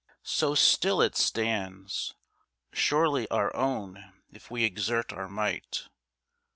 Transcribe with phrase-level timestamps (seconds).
[0.23, 2.15] So still it stands
[2.73, 5.89] Surely our own if we exert our might.